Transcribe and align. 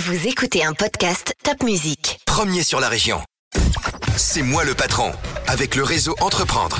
Vous 0.00 0.28
écoutez 0.28 0.64
un 0.64 0.74
podcast 0.74 1.34
Top 1.42 1.64
Music. 1.64 2.20
Premier 2.24 2.62
sur 2.62 2.78
la 2.78 2.88
région. 2.88 3.18
C'est 4.16 4.44
moi 4.44 4.64
le 4.64 4.74
patron, 4.74 5.10
avec 5.48 5.74
le 5.74 5.82
réseau 5.82 6.14
Entreprendre. 6.20 6.78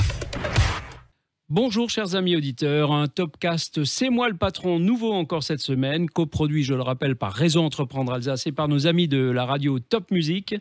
Bonjour 1.49 1.89
chers 1.89 2.15
amis 2.15 2.37
auditeurs, 2.37 2.93
un 2.93 3.09
Topcast 3.09 3.83
C'est 3.83 4.09
moi 4.09 4.29
le 4.29 4.37
patron, 4.37 4.79
nouveau 4.79 5.11
encore 5.11 5.43
cette 5.43 5.59
semaine, 5.59 6.09
coproduit, 6.09 6.63
je 6.63 6.73
le 6.73 6.81
rappelle, 6.81 7.17
par 7.17 7.33
Réseau 7.33 7.61
Entreprendre 7.61 8.13
Alsace 8.13 8.47
et 8.47 8.53
par 8.53 8.69
nos 8.69 8.87
amis 8.87 9.09
de 9.09 9.29
la 9.29 9.45
radio 9.45 9.79
Top 9.79 10.11
Music. 10.11 10.55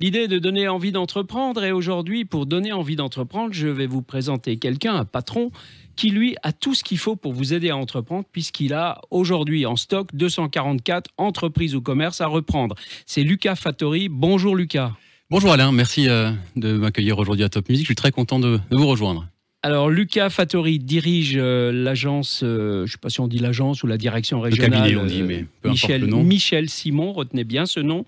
L'idée 0.00 0.20
est 0.20 0.28
de 0.28 0.38
donner 0.38 0.68
envie 0.68 0.92
d'entreprendre 0.92 1.64
et 1.64 1.72
aujourd'hui, 1.72 2.24
pour 2.24 2.46
donner 2.46 2.72
envie 2.72 2.94
d'entreprendre, 2.94 3.52
je 3.52 3.66
vais 3.66 3.88
vous 3.88 4.00
présenter 4.00 4.56
quelqu'un, 4.56 4.94
un 4.94 5.04
patron, 5.04 5.50
qui 5.96 6.10
lui 6.10 6.36
a 6.44 6.52
tout 6.52 6.72
ce 6.72 6.84
qu'il 6.84 6.98
faut 6.98 7.16
pour 7.16 7.32
vous 7.32 7.52
aider 7.52 7.70
à 7.70 7.76
entreprendre 7.76 8.24
puisqu'il 8.30 8.74
a 8.74 9.00
aujourd'hui 9.10 9.66
en 9.66 9.74
stock 9.74 10.14
244 10.14 11.10
entreprises 11.16 11.74
ou 11.74 11.80
commerces 11.80 12.20
à 12.20 12.28
reprendre. 12.28 12.76
C'est 13.06 13.24
Lucas 13.24 13.56
Fattori. 13.56 14.08
Bonjour 14.08 14.54
Lucas. 14.54 14.92
Bonjour 15.30 15.50
Alain, 15.50 15.72
merci 15.72 16.08
euh, 16.08 16.30
de 16.54 16.74
m'accueillir 16.74 17.18
aujourd'hui 17.18 17.44
à 17.44 17.48
Top 17.48 17.68
Music. 17.68 17.84
Je 17.84 17.88
suis 17.88 17.96
très 17.96 18.12
content 18.12 18.38
de, 18.38 18.60
vous 18.70 18.86
rejoindre. 18.86 19.26
Alors, 19.64 19.90
Lucas 19.90 20.30
Fattori 20.30 20.78
dirige 20.78 21.34
euh, 21.36 21.72
l'agence, 21.72 22.42
euh, 22.44 22.78
je 22.78 22.82
ne 22.82 22.86
sais 22.86 22.98
pas 22.98 23.10
si 23.10 23.18
on 23.18 23.26
dit 23.26 23.40
l'agence 23.40 23.82
ou 23.82 23.88
la 23.88 23.98
direction 23.98 24.38
Le 24.38 24.44
régionale. 24.44 24.80
cabinet, 24.82 24.96
on 24.96 25.04
dit, 25.06 25.22
mais 25.24 25.44
peu 25.60 25.70
Michel, 25.70 25.96
importe 25.96 26.10
le 26.12 26.16
nom. 26.16 26.22
Michel 26.22 26.70
Simon, 26.70 27.12
retenez 27.12 27.42
bien 27.42 27.66
ce 27.66 27.80
nom. 27.80 28.06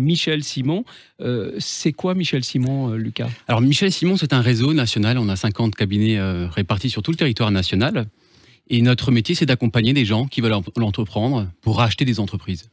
Michel 0.00 0.42
Simon. 0.42 0.84
Euh, 1.20 1.52
c'est 1.58 1.92
quoi 1.92 2.14
Michel 2.14 2.42
Simon, 2.42 2.90
euh, 2.90 2.96
Lucas? 2.96 3.28
Alors, 3.46 3.60
Michel 3.60 3.92
Simon, 3.92 4.16
c'est 4.16 4.32
un 4.32 4.40
réseau 4.40 4.72
national. 4.74 5.18
On 5.18 5.28
a 5.28 5.36
50 5.36 5.74
cabinets 5.76 6.18
euh, 6.18 6.48
répartis 6.48 6.90
sur 6.90 7.02
tout 7.02 7.10
le 7.12 7.16
territoire 7.16 7.50
national. 7.50 8.06
Et 8.68 8.82
notre 8.82 9.10
métier, 9.10 9.34
c'est 9.34 9.46
d'accompagner 9.46 9.92
des 9.92 10.04
gens 10.04 10.26
qui 10.26 10.40
veulent 10.40 10.52
en- 10.54 10.64
l'entreprendre 10.76 11.48
pour 11.60 11.76
racheter 11.78 12.04
des 12.04 12.20
entreprises. 12.20 12.70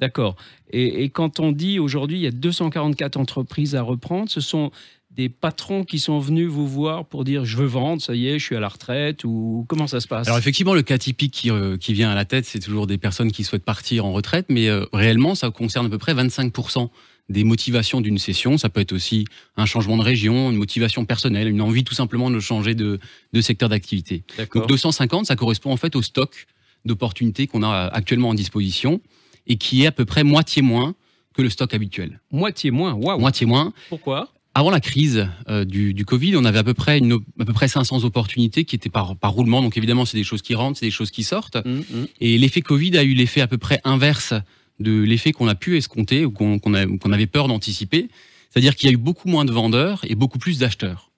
D'accord. 0.00 0.36
Et, 0.70 1.02
et 1.02 1.08
quand 1.08 1.40
on 1.40 1.50
dit 1.50 1.78
aujourd'hui, 1.80 2.18
il 2.18 2.22
y 2.22 2.26
a 2.26 2.30
244 2.30 3.16
entreprises 3.16 3.74
à 3.74 3.82
reprendre, 3.82 4.30
ce 4.30 4.40
sont 4.40 4.70
des 5.18 5.28
patrons 5.28 5.82
qui 5.82 5.98
sont 5.98 6.20
venus 6.20 6.46
vous 6.46 6.68
voir 6.68 7.04
pour 7.04 7.24
dire 7.24 7.44
je 7.44 7.56
veux 7.56 7.66
vendre, 7.66 8.00
ça 8.00 8.14
y 8.14 8.28
est, 8.28 8.38
je 8.38 8.44
suis 8.44 8.54
à 8.54 8.60
la 8.60 8.68
retraite 8.68 9.24
ou 9.24 9.66
comment 9.68 9.88
ça 9.88 9.98
se 9.98 10.06
passe? 10.06 10.28
Alors, 10.28 10.38
effectivement, 10.38 10.74
le 10.74 10.82
cas 10.82 10.96
typique 10.96 11.32
qui, 11.32 11.50
euh, 11.50 11.76
qui 11.76 11.92
vient 11.92 12.08
à 12.08 12.14
la 12.14 12.24
tête, 12.24 12.44
c'est 12.44 12.60
toujours 12.60 12.86
des 12.86 12.98
personnes 12.98 13.32
qui 13.32 13.42
souhaitent 13.42 13.64
partir 13.64 14.06
en 14.06 14.12
retraite. 14.12 14.46
Mais 14.48 14.68
euh, 14.68 14.84
réellement, 14.92 15.34
ça 15.34 15.50
concerne 15.50 15.86
à 15.86 15.88
peu 15.88 15.98
près 15.98 16.14
25% 16.14 16.88
des 17.30 17.42
motivations 17.42 18.00
d'une 18.00 18.16
session. 18.16 18.58
Ça 18.58 18.68
peut 18.68 18.80
être 18.80 18.92
aussi 18.92 19.24
un 19.56 19.66
changement 19.66 19.96
de 19.96 20.02
région, 20.02 20.52
une 20.52 20.56
motivation 20.56 21.04
personnelle, 21.04 21.48
une 21.48 21.62
envie 21.62 21.82
tout 21.82 21.94
simplement 21.94 22.30
de 22.30 22.38
changer 22.38 22.76
de, 22.76 23.00
de 23.32 23.40
secteur 23.40 23.68
d'activité. 23.68 24.22
Donc 24.54 24.68
250, 24.68 25.26
ça 25.26 25.34
correspond 25.34 25.72
en 25.72 25.76
fait 25.76 25.96
au 25.96 26.02
stock 26.02 26.46
d'opportunités 26.84 27.48
qu'on 27.48 27.64
a 27.64 27.90
actuellement 27.92 28.28
en 28.28 28.34
disposition 28.34 29.00
et 29.48 29.56
qui 29.56 29.82
est 29.82 29.86
à 29.88 29.92
peu 29.92 30.04
près 30.04 30.22
moitié 30.22 30.62
moins 30.62 30.94
que 31.34 31.42
le 31.42 31.50
stock 31.50 31.74
habituel. 31.74 32.20
Moitié 32.30 32.70
moins, 32.70 32.92
waouh 32.92 33.18
Moitié 33.18 33.46
moins. 33.46 33.72
Pourquoi? 33.88 34.32
Avant 34.58 34.70
la 34.70 34.80
crise 34.80 35.28
euh, 35.48 35.64
du, 35.64 35.94
du 35.94 36.04
Covid, 36.04 36.34
on 36.34 36.44
avait 36.44 36.58
à 36.58 36.64
peu 36.64 36.74
près, 36.74 36.98
une, 36.98 37.20
à 37.38 37.44
peu 37.44 37.52
près 37.52 37.68
500 37.68 38.02
opportunités 38.02 38.64
qui 38.64 38.74
étaient 38.74 38.88
par, 38.88 39.14
par 39.14 39.30
roulement. 39.30 39.62
Donc 39.62 39.76
évidemment, 39.76 40.04
c'est 40.04 40.16
des 40.16 40.24
choses 40.24 40.42
qui 40.42 40.56
rentrent, 40.56 40.76
c'est 40.80 40.86
des 40.86 40.90
choses 40.90 41.12
qui 41.12 41.22
sortent. 41.22 41.58
Hum, 41.64 41.84
hum. 41.94 42.08
Et 42.20 42.36
l'effet 42.38 42.60
Covid 42.60 42.98
a 42.98 43.04
eu 43.04 43.14
l'effet 43.14 43.40
à 43.40 43.46
peu 43.46 43.56
près 43.56 43.80
inverse 43.84 44.34
de 44.80 45.00
l'effet 45.02 45.30
qu'on 45.30 45.46
a 45.46 45.54
pu 45.54 45.76
escompter 45.76 46.24
ou 46.24 46.32
qu'on 46.32 47.12
avait 47.12 47.26
peur 47.28 47.46
d'anticiper. 47.46 48.08
C'est-à-dire 48.50 48.74
qu'il 48.74 48.88
y 48.88 48.90
a 48.90 48.94
eu 48.94 48.98
beaucoup 48.98 49.28
moins 49.28 49.44
de 49.44 49.52
vendeurs 49.52 50.00
et 50.08 50.16
beaucoup 50.16 50.40
plus 50.40 50.58
d'acheteurs. 50.58 51.12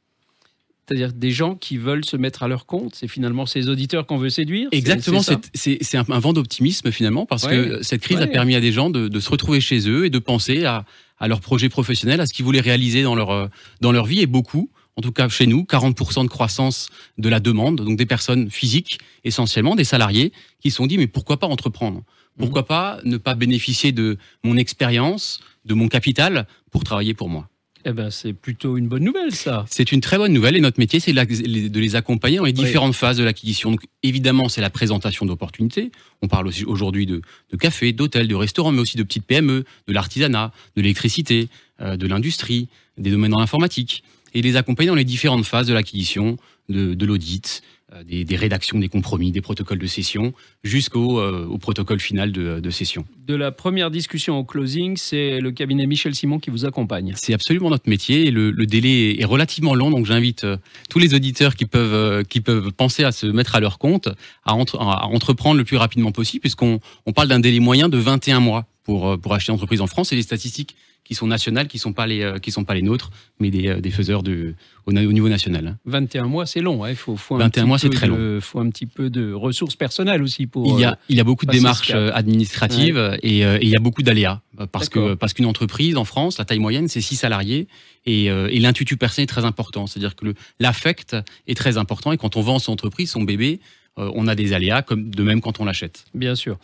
C'est-à-dire 0.86 1.14
des 1.14 1.30
gens 1.30 1.54
qui 1.54 1.78
veulent 1.78 2.04
se 2.04 2.18
mettre 2.18 2.42
à 2.42 2.48
leur 2.48 2.66
compte, 2.66 2.94
c'est 2.94 3.08
finalement 3.08 3.46
ces 3.46 3.70
auditeurs 3.70 4.06
qu'on 4.06 4.18
veut 4.18 4.28
séduire? 4.28 4.68
Exactement, 4.72 5.22
c'est 5.22 5.94
un, 5.96 6.04
un 6.06 6.18
vent 6.18 6.34
d'optimisme 6.34 6.90
finalement, 6.90 7.24
parce 7.24 7.44
Ouais. 7.44 7.52
que 7.78 7.82
cette 7.82 8.02
crise 8.02 8.18
a 8.18 8.26
permis 8.26 8.54
à 8.54 8.60
des 8.60 8.72
gens 8.72 8.90
de, 8.90 9.08
de 9.08 9.20
se 9.20 9.30
retrouver 9.30 9.60
chez 9.60 9.88
eux 9.88 10.04
et 10.04 10.10
de 10.10 10.18
penser 10.18 10.64
à, 10.66 10.84
à 11.20 11.28
leur 11.28 11.40
projet 11.40 11.68
professionnel, 11.68 12.20
à 12.20 12.26
ce 12.26 12.32
qu'ils 12.32 12.44
voulaient 12.44 12.60
réaliser 12.60 13.02
dans 13.02 13.14
leur, 13.14 13.30
euh, 13.30 13.46
dans 13.80 13.92
leur 13.92 14.06
vie, 14.06 14.20
et 14.20 14.26
beaucoup, 14.26 14.70
en 14.96 15.02
tout 15.02 15.12
cas 15.12 15.28
chez 15.28 15.46
nous, 15.46 15.62
40% 15.62 16.24
de 16.24 16.28
croissance 16.28 16.90
de 17.18 17.28
la 17.28 17.40
demande, 17.40 17.76
donc 17.76 17.96
des 17.96 18.06
personnes 18.06 18.50
physiques 18.50 18.98
essentiellement, 19.24 19.76
des 19.76 19.84
salariés, 19.84 20.32
qui 20.60 20.70
se 20.70 20.76
sont 20.76 20.86
dit, 20.86 20.98
mais 20.98 21.06
pourquoi 21.06 21.38
pas 21.38 21.46
entreprendre? 21.46 22.02
Pourquoi 22.38 22.66
pas 22.66 23.00
ne 23.04 23.18
pas 23.18 23.34
bénéficier 23.34 23.92
de 23.92 24.16
mon 24.44 24.56
expérience, 24.56 25.40
de 25.66 25.74
mon 25.74 25.88
capital 25.88 26.46
pour 26.70 26.84
travailler 26.84 27.12
pour 27.12 27.28
moi? 27.28 27.48
Eh 27.84 27.92
ben, 27.92 28.10
c'est 28.10 28.34
plutôt 28.34 28.76
une 28.76 28.88
bonne 28.88 29.04
nouvelle, 29.04 29.34
ça. 29.34 29.64
c'est 29.70 29.90
une 29.90 30.02
très 30.02 30.18
bonne 30.18 30.32
nouvelle 30.32 30.56
et 30.56 30.60
notre 30.60 30.78
métier, 30.78 31.00
c'est 31.00 31.12
de 31.12 31.80
les 31.80 31.96
accompagner 31.96 32.36
dans 32.36 32.44
les 32.44 32.52
différentes 32.52 32.94
phases 32.94 33.16
de 33.16 33.24
l'acquisition. 33.24 33.70
Donc, 33.70 33.80
évidemment, 34.02 34.48
c'est 34.48 34.60
la 34.60 34.68
présentation 34.68 35.24
d'opportunités. 35.24 35.90
On 36.20 36.28
parle 36.28 36.46
aussi 36.46 36.64
aujourd'hui 36.64 37.06
de, 37.06 37.22
de 37.50 37.56
café, 37.56 37.92
d'hôtel, 37.92 38.28
de 38.28 38.34
restaurants, 38.34 38.72
mais 38.72 38.80
aussi 38.80 38.98
de 38.98 39.02
petites 39.02 39.24
PME, 39.24 39.64
de 39.88 39.92
l'artisanat, 39.92 40.52
de 40.76 40.82
l'électricité, 40.82 41.48
euh, 41.80 41.96
de 41.96 42.06
l'industrie, 42.06 42.68
des 42.98 43.10
domaines 43.10 43.30
dans 43.30 43.40
l'informatique. 43.40 44.04
Et 44.34 44.42
les 44.42 44.56
accompagner 44.56 44.88
dans 44.88 44.94
les 44.94 45.04
différentes 45.04 45.46
phases 45.46 45.66
de 45.66 45.72
l'acquisition, 45.72 46.36
de, 46.68 46.94
de 46.94 47.06
l'audit, 47.06 47.62
des, 48.06 48.24
des 48.24 48.36
rédactions, 48.36 48.78
des 48.78 48.88
compromis, 48.88 49.32
des 49.32 49.40
protocoles 49.40 49.78
de 49.78 49.86
cession, 49.86 50.32
jusqu'au 50.64 51.18
euh, 51.20 51.46
au 51.46 51.58
protocole 51.58 52.00
final 52.00 52.32
de, 52.32 52.60
de 52.60 52.70
cession. 52.70 53.04
De 53.26 53.34
la 53.34 53.50
première 53.52 53.90
discussion 53.90 54.38
au 54.38 54.44
closing, 54.44 54.96
c'est 54.96 55.40
le 55.40 55.50
cabinet 55.52 55.86
Michel 55.86 56.14
Simon 56.14 56.38
qui 56.38 56.50
vous 56.50 56.64
accompagne. 56.64 57.12
C'est 57.16 57.34
absolument 57.34 57.70
notre 57.70 57.88
métier 57.88 58.26
et 58.26 58.30
le, 58.30 58.50
le 58.50 58.66
délai 58.66 59.20
est 59.20 59.24
relativement 59.24 59.74
long, 59.74 59.90
donc 59.90 60.06
j'invite 60.06 60.44
euh, 60.44 60.56
tous 60.88 60.98
les 60.98 61.14
auditeurs 61.14 61.54
qui 61.56 61.64
peuvent, 61.66 61.94
euh, 61.94 62.22
qui 62.22 62.40
peuvent 62.40 62.72
penser 62.72 63.04
à 63.04 63.12
se 63.12 63.26
mettre 63.26 63.54
à 63.56 63.60
leur 63.60 63.78
compte 63.78 64.08
à, 64.44 64.54
entre- 64.54 64.78
à 64.80 65.06
entreprendre 65.06 65.58
le 65.58 65.64
plus 65.64 65.76
rapidement 65.76 66.12
possible, 66.12 66.40
puisqu'on 66.40 66.80
on 67.06 67.12
parle 67.12 67.28
d'un 67.28 67.40
délai 67.40 67.60
moyen 67.60 67.88
de 67.88 67.98
21 67.98 68.40
mois 68.40 68.66
pour, 68.84 69.08
euh, 69.08 69.16
pour 69.16 69.34
acheter 69.34 69.50
une 69.52 69.56
entreprise 69.56 69.80
en 69.80 69.86
France. 69.86 70.12
Et 70.12 70.16
les 70.16 70.22
statistiques 70.22 70.76
qui 71.04 71.14
sont 71.14 71.26
nationales, 71.26 71.66
qui 71.66 71.78
ne 71.78 71.80
sont, 71.80 71.92
pas 71.92 72.06
les, 72.06 72.22
euh, 72.22 72.38
qui 72.38 72.52
sont 72.52 72.64
pas 72.64 72.74
les 72.74 72.82
nôtres, 72.82 73.10
mais 73.40 73.50
des, 73.50 73.66
euh, 73.68 73.80
des 73.80 73.90
faiseurs 73.90 74.22
de, 74.22 74.54
au, 74.86 74.92
niveau 74.92 75.28
national. 75.28 75.66
hein. 75.66 75.78
21 75.84 76.26
mois, 76.26 76.46
c'est 76.46 76.60
long. 76.60 76.84
hein. 76.84 76.94
Faut, 76.94 77.16
faut 77.16 77.34
un 77.34 77.38
21 77.38 77.50
petit 77.62 77.66
mois, 77.68 77.78
c'est 77.78 77.90
très 77.90 78.06
de- 78.08 78.38
faut 78.40 78.60
un 78.60 78.70
petit 78.70 78.86
peu 78.86 79.10
de 79.10 79.32
ressources 79.32 79.74
personnelles 79.76 80.22
aussi 80.22 80.46
pour. 80.46 80.66
Il 80.78 80.80
y 80.80 80.84
euh, 80.84 80.90
a, 80.90 80.98
il 81.08 81.16
y 81.16 81.20
a 81.20 81.24
beaucoup 81.24 81.46
de 81.46 81.50
démarches 81.50 81.90
euh, 81.94 82.10
administratives 82.14 83.18
et, 83.22 83.44
euh, 83.44 83.56
et 83.60 83.64
il 83.64 83.68
y 83.70 83.76
a 83.76 83.80
beaucoup 83.80 84.02
d'aléas. 84.02 84.40
euh, 84.60 84.66
Parce 84.66 84.88
que 84.88 85.14
parce 85.14 85.32
qu'une 85.34 85.46
entreprise 85.46 85.96
en 85.96 86.04
France, 86.04 86.38
la 86.38 86.44
taille 86.44 86.58
moyenne, 86.60 86.86
c'est 86.88 87.00
6 87.00 87.16
salariés 87.16 87.66
et, 88.06 88.30
euh, 88.30 88.48
et 88.50 88.60
l'intuitu 88.60 88.96
personnel 88.96 89.24
est 89.24 89.26
très 89.26 89.44
important. 89.44 89.86
C'est-à-dire 89.86 90.14
que 90.16 90.34
l'affect 90.60 91.16
est 91.46 91.54
très 91.56 91.76
important 91.76 92.12
et 92.12 92.16
quand 92.18 92.36
on 92.36 92.40
vend 92.42 92.58
son 92.58 92.72
entreprise, 92.72 93.10
son 93.10 93.22
bébé, 93.22 93.60
euh, 93.98 94.10
on 94.14 94.28
a 94.28 94.34
des 94.36 94.52
aléas, 94.52 94.82
comme 94.82 95.10
de 95.10 95.22
même 95.24 95.40
quand 95.40 95.58
on 95.60 95.64
l'achète. 95.64 96.04
Bien 96.14 96.34
sûr. 96.36 96.58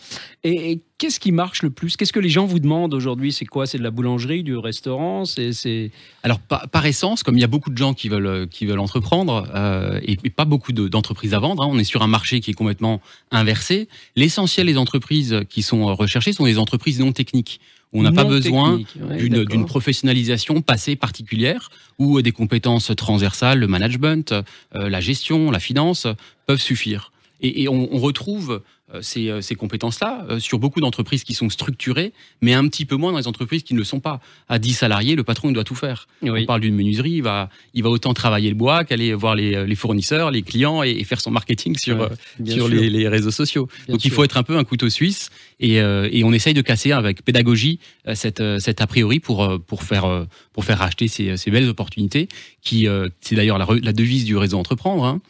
Et, 0.45 0.71
et 0.73 0.81
qu'est-ce 0.99 1.21
qui 1.21 1.33
marche 1.33 1.63
le 1.63 1.71
plus? 1.71 1.97
Qu'est-ce 1.97 2.13
que 2.13 2.21
les 2.21 2.29
gens 2.29 2.47
vous 2.47 2.59
demandent 2.59 2.95
aujourd'hui? 2.95 3.33
C'est 3.33 3.45
quoi? 3.45 3.67
C'est 3.67 3.79
de 3.79 3.83
la 3.83 3.91
boulangerie, 3.91 4.43
du 4.43 4.57
restaurant? 4.57 5.25
C'est 5.25 5.53
c'est- 5.53 5.91
Alors 6.23 6.39
par, 6.39 6.69
par 6.69 6.87
essence, 6.87 7.23
comme 7.23 7.37
il 7.37 7.41
y 7.41 7.45
a 7.45 7.49
beaucoup 7.49 7.71
de 7.71 7.77
gens 7.79 7.95
qui 7.95 8.09
veulent 8.09 8.27
euh, 8.27 8.47
qui 8.47 8.67
veulent 8.67 8.79
entreprendre 8.79 9.49
euh, 9.55 10.01
et, 10.03 10.17
et 10.25 10.31
pas 10.31 10.45
beaucoup 10.45 10.73
de- 10.73 10.89
d'entreprises 10.89 11.35
à 11.35 11.39
vendre, 11.39 11.63
hein, 11.63 11.69
on 11.71 11.79
est 11.79 11.85
sur 11.85 12.03
un 12.03 12.07
marché 12.09 12.41
qui 12.41 12.51
est 12.51 12.55
complètement 12.55 13.01
inversé. 13.31 13.89
L'essentiel 14.17 14.67
des 14.67 14.79
entreprises 14.79 15.41
qui 15.49 15.63
sont 15.63 15.89
euh, 15.89 15.93
recherchées 15.93 16.33
sont 16.33 16.45
des 16.45 16.59
entreprises 16.59 16.99
non 17.01 17.13
techniques. 17.13 17.61
On 17.93 18.03
n'a 18.03 18.11
pas 18.13 18.25
besoin. 18.25 18.81
Ouais, 19.01 19.29
d'une 19.29 19.65
professionnalisation 19.65 20.61
passée 20.61 20.97
particulière 20.97 21.71
où 21.99 22.21
des 22.21 22.33
compétences 22.33 22.91
transversales, 22.97 23.59
le 23.61 23.69
management, 23.69 24.33
euh, 24.33 24.43
la 24.89 25.01
gestion, 25.01 25.51
la 25.53 25.61
finance 25.61 26.07
peuvent 26.47 26.61
suffire. 26.61 27.13
Et, 27.41 27.63
et 27.63 27.69
on, 27.69 27.89
on 27.95 27.99
retrouve 27.99 28.61
ces, 29.01 29.29
euh, 29.31 29.41
ces 29.41 29.55
compétences-là 29.57 30.27
euh, 30.31 30.39
sur 30.39 30.59
beaucoup 30.59 30.81
d'entreprises 30.81 31.25
qui 31.25 31.35
sont 31.35 31.51
structurées, 31.51 32.13
mais 32.41 32.55
un 32.55 32.67
petit 32.69 32.85
peu 32.85 32.97
moins 32.97 33.13
dans 33.13 33.19
les 33.19 33.27
entreprises 33.27 33.63
qui 33.65 33.75
ne 33.75 33.79
le 33.79 33.85
sont 33.85 34.01
pas. 34.01 34.21
À 34.49 34.59
10 34.59 34.75
salariés, 34.75 35.17
le 35.17 35.25
patron 35.25 35.49
il 35.49 35.55
doit 35.55 35.65
tout 35.65 35.75
faire. 35.75 36.07
Oui. 36.23 36.43
On 36.43 36.47
parle 36.47 36.61
d'une 36.61 36.75
menuiserie, 36.77 37.11
il 37.13 37.23
va, 37.23 37.51
il 37.75 37.83
va 37.83 37.91
autant 37.91 38.15
travailler 38.15 38.49
le 38.49 38.55
bois 38.55 38.85
qu'aller 38.85 39.13
voir 39.15 39.35
les, 39.35 39.67
les 39.67 39.75
fournisseurs, 39.75 40.31
les 40.31 40.43
clients 40.43 40.83
et, 40.83 40.91
et 40.91 41.05
faire 41.05 41.21
son 41.21 41.31
marketing 41.31 41.77
sur, 41.77 41.97
Ouais, 41.99 42.09
euh, 42.41 42.47
sur 42.47 42.69
les, 42.69 42.89
les 42.91 43.09
réseaux 43.09 43.31
sociaux. 43.31 43.69
Bien 43.87 43.95
Donc 43.95 44.05
il 44.05 44.11
faut 44.11 44.23
être 44.25 44.37
un 44.37 44.43
peu 44.43 44.57
un 44.57 44.65
couteau 44.65 44.89
suisse 44.89 45.31
et, 45.59 45.81
euh, 45.81 46.09
et 46.13 46.23
on 46.25 46.33
essaye 46.33 46.55
de 46.55 46.63
casser 46.63 46.93
avec 46.93 47.25
pédagogie 47.25 47.81
euh, 48.07 48.15
cette, 48.15 48.41
euh, 48.41 48.59
cette 48.59 48.81
a 48.81 48.87
priori 48.87 49.19
pour, 49.21 49.43
euh, 49.45 49.59
pour, 49.59 49.83
faire, 49.83 50.05
euh, 50.05 50.25
pour 50.53 50.65
faire 50.65 50.79
racheter 50.79 51.09
ces, 51.09 51.37
ces 51.37 51.51
belles 51.51 51.69
opportunités 51.69 52.29
qui, 52.63 52.87
euh, 52.87 53.09
c'est 53.21 53.35
d'ailleurs 53.35 53.59
la, 53.59 53.67
la 53.83 53.93
devise 53.93 54.25
du 54.25 54.37
réseau 54.37 54.59
Entreprendre. 54.59 55.05
hein. 55.05 55.21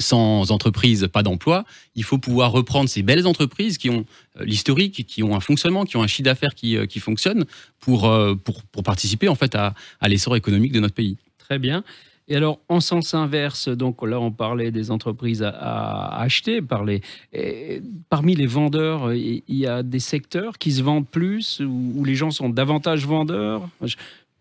Sans 0.00 0.50
entreprise, 0.50 1.08
pas 1.12 1.22
d'emploi. 1.22 1.64
Il 1.94 2.04
faut 2.04 2.18
pouvoir 2.18 2.52
reprendre 2.52 2.88
ces 2.88 3.02
belles 3.02 3.26
entreprises 3.26 3.78
qui 3.78 3.90
ont 3.90 4.06
euh, 4.38 4.44
l'historique, 4.44 5.06
qui 5.06 5.22
ont 5.22 5.36
un 5.36 5.40
fonctionnement, 5.40 5.84
qui 5.84 5.96
ont 5.96 6.02
un 6.02 6.06
chiffre 6.06 6.24
d'affaires 6.24 6.54
qui, 6.54 6.76
euh, 6.76 6.86
qui 6.86 7.00
fonctionne 7.00 7.44
pour, 7.80 8.08
euh, 8.08 8.34
pour, 8.34 8.62
pour 8.62 8.82
participer 8.82 9.28
en 9.28 9.34
fait 9.34 9.54
à, 9.54 9.74
l'essor 10.08 10.36
économique 10.36 10.72
de 10.72 10.80
notre 10.80 10.94
pays. 10.94 11.18
Très 11.38 11.58
bien. 11.58 11.84
Et 12.28 12.36
alors, 12.36 12.60
en 12.68 12.80
sens 12.80 13.12
inverse, 13.12 13.68
donc 13.68 14.06
là, 14.06 14.20
on 14.20 14.30
parlait 14.30 14.70
des 14.70 14.90
entreprises 14.90 15.42
à, 15.42 16.20
acheter. 16.20 16.60
Parmi 16.62 18.34
les 18.36 18.46
vendeurs, 18.46 19.12
il 19.12 19.42
y 19.48 19.66
a 19.66 19.82
des 19.82 19.98
secteurs 19.98 20.56
qui 20.56 20.70
se 20.70 20.82
vendent 20.82 21.08
plus, 21.08 21.60
où, 21.60 22.04
les 22.04 22.14
gens 22.14 22.30
sont 22.30 22.48
davantage 22.48 23.04
vendeurs? 23.04 23.68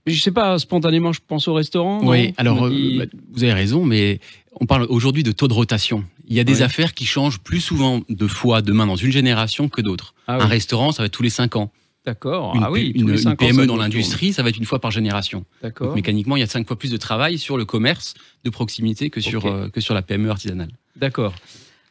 Je 0.09 0.21
sais 0.21 0.31
pas, 0.31 0.57
spontanément, 0.59 1.13
je 1.13 1.19
pense 1.25 1.47
au 1.47 1.53
restaurant. 1.53 1.99
Oui, 2.03 2.33
alors 2.37 2.65
euh, 2.65 2.97
bah, 2.97 3.05
vous 3.31 3.43
avez 3.43 3.53
raison, 3.53 3.85
mais 3.85 4.19
on 4.59 4.65
parle 4.65 4.85
aujourd'hui 4.89 5.23
de 5.23 5.31
taux 5.31 5.47
de 5.47 5.53
rotation. 5.53 6.03
Il 6.27 6.35
y 6.35 6.39
a 6.39 6.43
des 6.43 6.61
affaires 6.61 6.93
qui 6.93 7.05
changent 7.05 7.39
plus 7.39 7.59
souvent 7.61 8.01
de 8.07 8.27
fois, 8.27 8.61
de 8.61 8.71
main 8.71 8.85
dans 8.85 8.95
une 8.95 9.11
génération 9.11 9.67
que 9.69 9.81
d'autres. 9.81 10.13
Ah 10.27 10.37
oui, 10.37 10.43
Un 10.43 10.47
restaurant, 10.47 10.91
ça 10.91 11.01
va 11.01 11.07
être 11.07 11.11
tous 11.13 11.23
les 11.23 11.29
cinq 11.31 11.55
ans. 11.55 11.71
D'accord. 12.05 12.55
Une, 12.55 12.63
ah 12.63 12.71
oui, 12.71 12.91
une- 12.95 13.09
une 13.09 13.27
ans, 13.27 13.35
PME 13.35 13.65
dans 13.65 13.75
l'industrie, 13.75 14.31
ça 14.31 14.41
va 14.43 14.49
être 14.49 14.57
une 14.57 14.65
fois 14.65 14.79
par 14.79 14.89
génération. 14.91 15.43
D'accord. 15.61 15.95
Mécaniquement, 15.95 16.37
il 16.37 16.39
y 16.39 16.43
a 16.43 16.47
cinq 16.47 16.67
fois 16.67 16.77
plus 16.77 16.91
de 16.91 16.97
travail 16.97 17.37
sur 17.37 17.57
le 17.57 17.65
commerce 17.65 18.13
de 18.43 18.49
proximité 18.49 19.09
que 19.09 19.21
sur, 19.21 19.45
euh, 19.47 19.69
que 19.69 19.81
sur 19.81 19.93
la 19.93 20.01
PME 20.01 20.29
artisanale. 20.29 20.69
D'accord. 20.95 21.33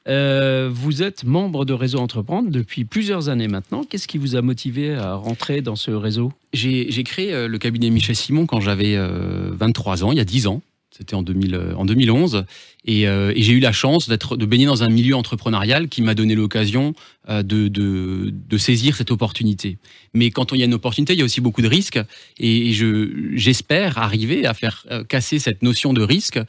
Euh, 0.08 0.70
vous 0.72 1.02
êtes 1.02 1.24
membre 1.24 1.64
de 1.64 1.72
Réseau 1.74 1.98
Entreprendre 1.98 2.50
depuis 2.50 2.84
plusieurs 2.84 3.28
années 3.28 3.48
maintenant. 3.48 3.84
Qu'est-ce 3.84 4.08
qui 4.08 4.18
vous 4.18 4.36
a 4.36 4.42
motivé 4.42 4.94
à 4.94 5.14
rentrer 5.14 5.60
dans 5.60 5.76
ce 5.76 5.90
réseau? 5.90 6.32
J'ai 6.54 7.04
créé 7.04 7.34
euh, 7.34 7.46
le 7.46 7.58
cabinet 7.58 7.90
Michel 7.90 8.16
Simon 8.16 8.46
quand 8.46 8.60
j'avais 8.60 8.96
euh, 8.96 9.50
23 9.52 10.04
ans, 10.04 10.12
il 10.12 10.18
y 10.18 10.20
a 10.20 10.24
10 10.24 10.46
ans. 10.46 10.62
C'était 10.90 11.14
en, 11.14 11.22
2000, 11.22 11.54
euh, 11.54 11.74
en 11.76 11.84
2011. 11.84 12.44
Et, 12.84 13.06
euh, 13.06 13.32
et 13.36 13.42
j'ai 13.42 13.52
eu 13.52 13.60
la 13.60 13.72
chance 13.72 14.08
d'être, 14.08 14.36
de 14.36 14.46
baigner 14.46 14.66
dans 14.66 14.82
un 14.82 14.88
milieu 14.88 15.14
entrepreneurial 15.14 15.88
qui 15.88 16.00
m'a 16.00 16.14
donné 16.14 16.34
l'occasion 16.34 16.94
euh, 17.28 17.42
de, 17.42 18.58
saisir 18.58 18.96
cette 18.96 19.10
opportunité. 19.10 19.78
Mais 20.14 20.30
quand 20.30 20.52
il 20.52 20.58
y 20.58 20.62
a 20.62 20.64
une 20.64 20.74
opportunité, 20.74 21.12
il 21.12 21.18
y 21.18 21.22
a 21.22 21.24
aussi 21.24 21.40
beaucoup 21.40 21.62
de 21.62 21.68
risques. 21.68 22.00
Et 22.38 22.72
je, 22.72 23.30
j'espère 23.34 23.98
arriver 23.98 24.46
à 24.46 24.54
faire 24.54 24.84
casser 25.08 25.38
cette 25.38 25.62
notion 25.62 25.92
de 25.92 26.02
risque 26.02 26.40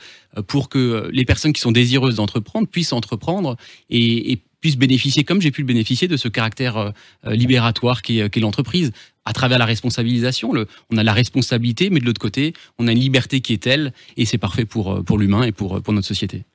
pour 0.47 0.69
que 0.69 1.09
les 1.13 1.25
personnes 1.25 1.53
qui 1.53 1.62
sont 1.62 1.71
désireuses 1.71 2.15
d'entreprendre 2.15 2.68
puissent 2.68 2.94
entreprendre 2.94 3.57
et, 3.89 4.31
et 4.31 4.41
puissent 4.62 4.78
bénéficier, 4.78 5.24
comme 5.24 5.42
j'ai 5.42 5.52
pu 5.52 5.62
le 5.62 5.68
bénéficier, 5.68 6.08
de 6.08 6.18
ce 6.18 6.28
caractère 6.28 6.78
euh, 6.78 6.92
euh, 7.26 7.36
libératoire 7.36 8.02
qu'est, 8.02 8.30
qu'est 8.30 8.40
l'entreprise 8.40 8.92
à 9.26 9.34
travers 9.34 9.60
la 9.60 9.66
responsabilisation. 9.66 10.52
On 10.90 10.98
a 10.98 11.04
la 11.04 11.14
responsabilité, 11.14 11.90
mais 11.90 12.00
de 12.00 12.06
l'autre 12.06 12.22
côté, 12.22 12.54
on 12.78 12.88
a 12.88 12.92
une 12.92 13.00
liberté 13.00 13.42
qui 13.42 13.54
est 13.54 13.64
telle, 13.64 13.94
et 14.18 14.26
c'est 14.26 14.38
parfait 14.38 14.66
pour, 14.66 14.92
euh, 14.92 15.18
l'humain 15.18 15.44
et 15.44 15.52
pour 15.52 15.82
notre 15.92 16.08
société. 16.08 16.46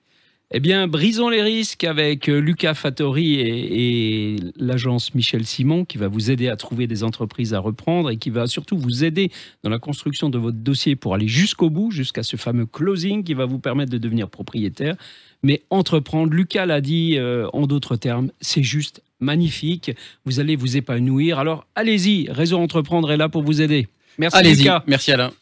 Eh 0.56 0.60
bien, 0.60 0.86
brisons 0.86 1.30
les 1.30 1.42
risques 1.42 1.82
avec 1.82 2.28
euh, 2.28 2.38
Lucas 2.38 2.74
Fattori 2.74 3.34
et, 3.40 4.34
et 4.34 4.36
l'agence 4.56 5.12
Michel 5.12 5.44
Simon 5.44 5.84
qui 5.84 5.98
va 5.98 6.06
vous 6.06 6.30
aider 6.30 6.46
à 6.48 6.54
trouver 6.54 6.86
des 6.86 7.02
entreprises 7.02 7.54
à 7.54 7.58
reprendre 7.58 8.08
et 8.08 8.18
qui 8.18 8.30
va 8.30 8.46
surtout 8.46 8.78
vous 8.78 9.02
aider 9.02 9.32
dans 9.64 9.70
la 9.70 9.80
construction 9.80 10.30
de 10.30 10.38
votre 10.38 10.56
dossier 10.56 10.94
pour 10.94 11.12
aller 11.12 11.26
jusqu'au 11.26 11.70
bout, 11.70 11.90
jusqu'à 11.90 12.22
ce 12.22 12.36
fameux 12.36 12.66
closing 12.66 13.24
qui 13.24 13.34
va 13.34 13.46
vous 13.46 13.58
permettre 13.58 13.90
de 13.90 13.98
devenir 13.98 14.28
propriétaire. 14.28 14.94
Mais 15.42 15.62
entreprendre, 15.70 16.32
Lucas 16.32 16.66
l'a 16.66 16.80
dit 16.80 17.16
euh, 17.18 17.48
en 17.52 17.66
d'autres 17.66 17.96
termes, 17.96 18.30
c'est 18.40 18.62
juste 18.62 19.02
magnifique. 19.18 19.90
Vous 20.24 20.38
allez 20.38 20.54
vous 20.54 20.76
épanouir. 20.76 21.40
Alors 21.40 21.66
allez-y, 21.74 22.30
Réseau 22.30 22.58
Entreprendre 22.58 23.10
est 23.10 23.16
là 23.16 23.28
pour 23.28 23.42
vous 23.42 23.60
aider. 23.60 23.88
Merci 24.18 24.38
Allez-y, 24.38 24.58
Lucas. 24.58 24.84
merci 24.86 25.10
Alain. 25.10 25.32